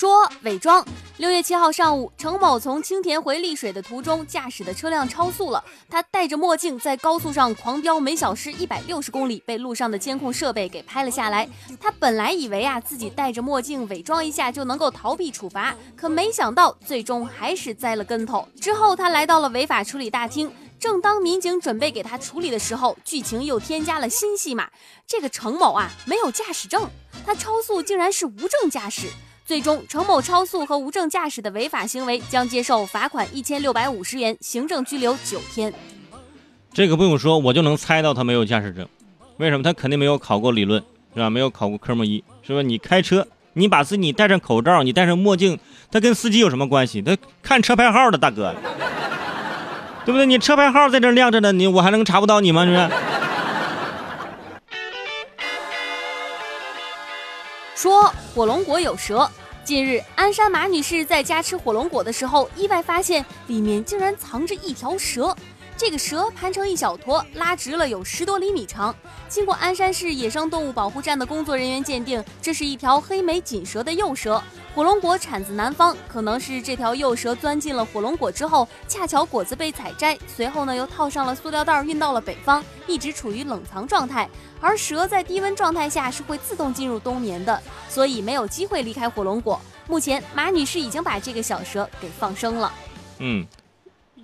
[0.00, 0.82] 说伪装。
[1.18, 5.62] 六月七号上午，程某从青田回丽水的途中，驾驶的车辆超速了。
[5.90, 11.46] 他戴着墨镜在高速上狂飙，每小时一百六十公里，被路上的监控设备给拍了下来。
[11.78, 18.48] 他本来以为啊自己戴着墨镜伪装一下就能够逃避处罚，可没想到最终还是栽了跟头。
[18.58, 24.70] 之后他来到了违法处理大厅，正当民警准备给他处理的时候，剧情又添加了新戏码。
[25.06, 26.88] 这个程某啊没有驾驶证，
[27.26, 29.06] 他超速竟然是无证驾驶。
[29.50, 35.74] 最终，程某超速和无证驾驶的违法行为将接受罚款一千六百五十元、行政拘留九天。
[36.72, 38.86] 这个不用说，我就能猜到他没有驾驶证。
[39.38, 39.62] 为什么？
[39.64, 40.80] 他肯定没有考过理论，
[41.14, 41.28] 是吧？
[41.28, 42.62] 没有考过科目一，是吧？
[42.62, 45.58] 你开车，你把自己戴上口罩，你戴上墨镜，
[45.90, 47.02] 他跟司机有什么关系？
[47.02, 48.54] 他看车牌号的，大哥，
[50.06, 50.26] 对不对？
[50.26, 52.64] 你车牌号在这亮着呢，你我还能查不到你吗？
[52.64, 52.88] 是不是？
[58.34, 59.28] 火龙果有蛇。
[59.64, 65.34] 近日，鞍山马女士在家吃火龙果的时候，意外发现里面竟然藏着一条蛇。
[65.80, 68.94] 这个蛇盘成一小坨，拉直了有十多厘米长。
[69.30, 74.42] 经过鞍山市野生动物保护站的工作人员鉴定，这是一条黑眉锦蛇的幼蛇。
[74.74, 84.28] 火龙果产自南方，可能是这条幼蛇钻进了火龙果之后，恰巧果子被采摘，随后呢又套上了塑料袋运到了北方，一直处于冷藏状态。
[84.60, 87.58] 而蛇在低温状态下是会自动进入冬眠的，
[87.88, 89.58] 所以没有机会离开火龙果。
[89.88, 92.70] 目前马女士已经把这个小蛇给放生了。
[93.20, 93.46] 嗯。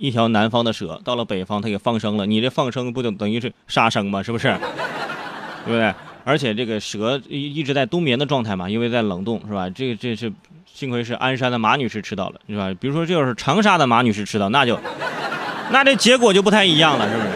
[0.00, 2.24] 一条南方的蛇到了北方，它给放生了。
[2.24, 4.22] 你这放生不就等于是杀生吗？
[4.22, 4.48] 是不是？
[5.66, 5.94] 对不对？
[6.24, 9.68] 而且这个蛇一一直在冬眠的状态嘛，因为在冷冻，是吧？
[9.68, 10.32] 这个这是
[10.64, 12.74] 幸亏是鞍山的马女士吃到了，是吧？
[12.80, 14.80] 比如说这要是长沙的马女士吃到，那就
[15.70, 17.28] 那这结果就不太一样了，是不是？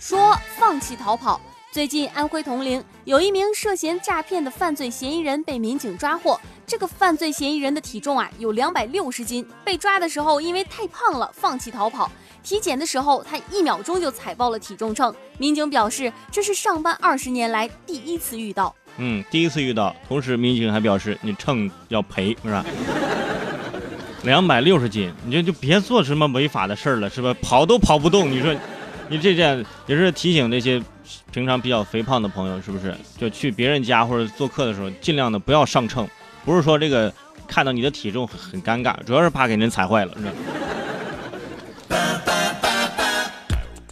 [0.00, 1.38] 说放弃逃跑。
[1.74, 6.40] 最近，安徽铜陵有一名涉嫌诈骗的犯罪嫌疑人被民警抓获。
[6.64, 12.08] 这个犯罪嫌疑人的体重啊有两百六十斤，被抓的时候因为太胖了，放弃逃跑。
[12.44, 15.12] 体检的时候，他一秒钟就踩爆了体重秤。
[15.36, 18.72] 民警表示，这是上班二十年来第一次遇到。
[18.98, 19.96] 嗯，第一次遇到。
[20.06, 22.64] 同时，民警还表示，你秤要赔，是吧？
[24.22, 27.34] 两百六十斤，你就就别做什么违法的事儿了，是吧？
[27.42, 28.54] 跑都跑不动，你说，
[29.08, 30.80] 你这样也是提醒那些。
[31.32, 36.08] 平常比较肥胖的朋友，是不是就去别人家或者做客的时候，尽量的不要上秤？
[36.44, 37.12] 不是说这个
[37.46, 40.32] 看到你的体重很尴尬，主要是怕给人踩坏了，是吧？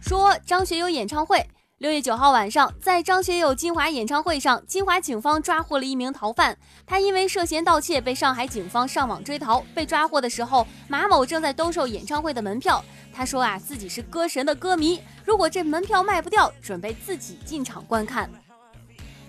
[0.00, 1.46] 说张学友演唱会。
[1.78, 6.58] 六月九号晚上，在张学友金华演唱会上，金华警方抓获了一名逃犯。
[6.84, 9.64] 他因为涉嫌盗窃，被上海警方上网追逃。
[9.76, 12.84] 被抓获的时候，马某正在兜售演唱会的门票。
[13.12, 18.30] 他说啊，自己是歌神的歌迷，如果这门票卖不掉，准备自己进场观看。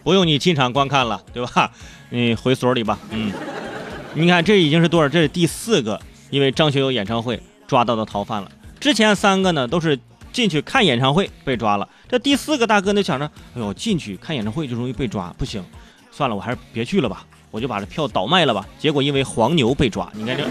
[0.02, 1.70] 不用你进场观看了，对吧？
[2.10, 2.98] 你回所里吧。
[3.10, 3.34] 嗯，
[4.14, 5.10] 你看这已经是多少？
[5.10, 6.00] 这是第四个
[6.30, 8.50] 因为张学友演唱会抓到的逃犯了。
[8.80, 10.00] 之前三个呢，都是。
[10.32, 15.66] 进去看演唱会被抓了，这第四个大哥呢想着，哎呦，进去看演唱会就容易被抓，不行，
[16.12, 18.64] 算了，我还是别去了吧，我就把这票倒卖了吧。
[18.78, 20.44] 结果因为黄牛被抓，你看这。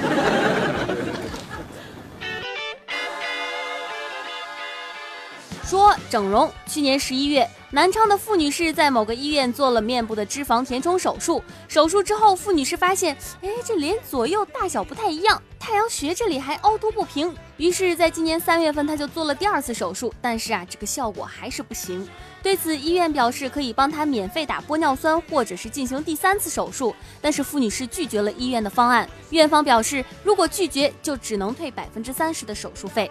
[5.68, 11.44] 说整容，去年十一月，南昌的傅女士在某个医院做了面部的脂肪填充手术。
[11.68, 17.36] 手术之后，傅女士发现，哎，这脸左右大小不太一样，太阳穴这里还凹凸不平。
[17.58, 22.08] 于是，在今年三月份，她就做了第二次手术，但是啊，这个效果还是不行。
[22.42, 26.96] 对此，医院表示可以帮她免费打玻尿酸，或者是进行第三次手术。
[27.20, 33.10] 但是傅女士拒绝了医院的方案，院方表示，如果拒绝，就只能退百分之三十的手术费。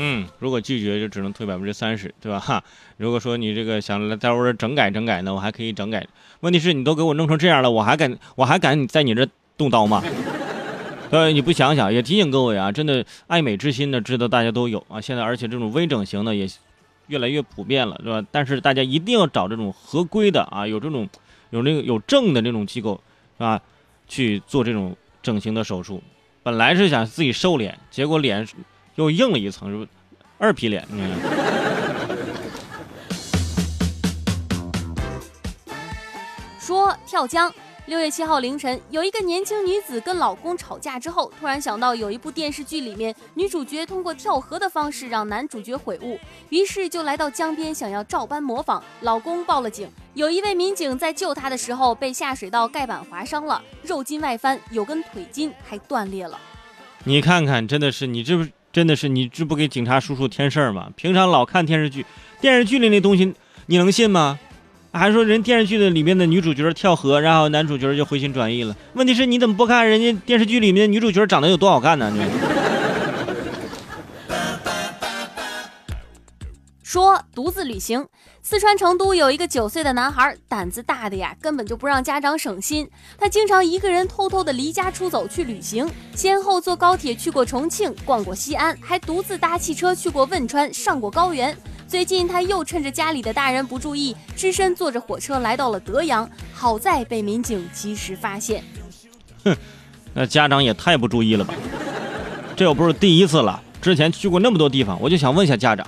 [0.00, 2.38] 嗯，如果拒绝就只能退百分之三十，对吧？
[2.38, 2.62] 哈，
[2.96, 6.06] 如果说你这个想来在我这整改整改呢，我还可以整改。
[6.40, 9.26] 问题是你都给我弄成这样了，我还敢我还敢在你这
[9.56, 10.02] 动刀吗？
[11.10, 15.00] 呃，你不想想，也提醒各位啊，真的爱美之心呢，知道大家都有啊。
[15.00, 16.48] 现在而且这种微整形呢也
[17.08, 18.24] 越来越普遍了，对吧？
[18.30, 21.08] 但是大家一定要找这种合规的啊，有这种
[21.50, 23.00] 有那个有证的这种机构，
[23.36, 23.60] 是吧？
[24.06, 26.00] 去做这种整形的手术。
[26.44, 28.46] 本来是想自己瘦脸，结果脸。
[28.98, 29.86] 又硬了一层，是不？
[30.38, 30.84] 二皮脸。
[36.58, 37.52] 说跳江。
[37.86, 46.18] 六月七号凌晨，有一个年轻女子跟老公吵架之后，突然想到有一部电视剧里面女主角通过跳河的方式让男主角悔悟，
[46.50, 48.82] 于是就来到江边想要照搬模仿。
[49.02, 56.38] 老公报了警，有一位民警在救她的时候被下水道盖板划伤了，肉筋外翻，有根腿筋还断裂了。
[57.04, 58.44] 你看看，真的是你这不。
[58.78, 60.86] 真的是你这不给警察叔叔添事儿吗？
[60.94, 62.06] 平常老看电视剧，
[62.40, 63.34] 电视剧里那东西
[63.66, 64.38] 你能信吗？
[64.92, 68.76] 还说人电视剧的里面的女主角跳河，然后男主角就回心转意了。
[68.92, 72.08] 问题是你怎么不看人家电视剧里面女主角长得有多好看呢？
[72.14, 72.20] 你
[77.38, 78.04] 独自旅行，
[78.42, 82.90] 四川成都有一个九岁的男孩，胆子大的呀，根本就不让家长省心。
[83.16, 91.56] 他经常一个人偷偷的离家出走去旅行，先后坐高铁去过重庆，逛过西安，还独自搭汽车去过汶川，上过高原。
[91.86, 98.64] 最近他又趁着家里的大人不注意，只身坐着火车来到了德阳，好在被民警及时发现。
[99.44, 99.56] 哼，
[100.12, 101.54] 那家长也太不注意了吧？
[102.56, 105.86] 这又不是第一次了，之前去过那么多地方，我就想问一下家长。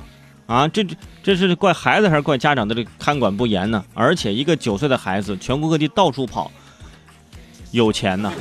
[0.51, 3.85] 啊，这这这是怪孩子还是怪家长的这看管不严呢？
[3.95, 6.51] 而且一个九岁的孩子，全国各地到处跑，
[7.71, 8.33] 有钱呢。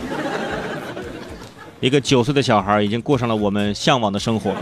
[1.79, 4.56] 一个九岁的小孩已经过上了我们向往的生活。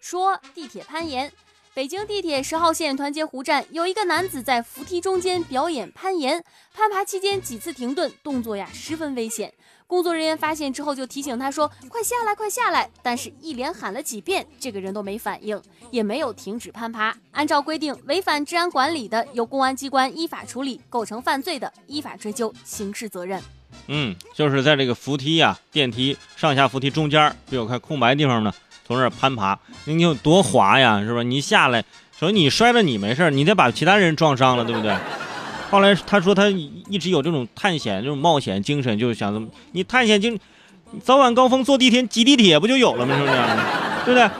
[0.00, 1.30] 说地铁攀岩，
[1.78, 6.42] 北京地铁十号线团结湖站有一个男子在扶梯中间表演攀岩，
[6.74, 9.54] 攀爬期间几次停顿，动作呀十分危险。
[9.86, 17.16] 工作人员发现之后就提醒他说：“快下来，快下来！”但是，一连喊了几遍，这个人都没反应，也没有停止攀爬。
[17.30, 23.40] 按照规定，违反治安管理的，由公安机关依法处理；构成犯罪的，依法追究刑事责任。
[23.86, 28.52] 嗯，就是在这个扶梯呀、电梯上下扶梯中间不有块空白地方呢，
[28.88, 31.22] 从这儿攀爬，你有多滑呀，是吧？
[31.22, 31.84] 你下来，
[32.18, 34.96] 所以你摔了你没事你得把其他人撞伤了，对不对？
[35.70, 40.40] 后来他说他一直有这种探险、这种冒险精神，就是想怎么你探险精，
[41.04, 43.14] 早晚高峰坐地铁挤地铁不就有了吗？
[43.14, 43.34] 是不是？
[44.06, 44.30] 对不对？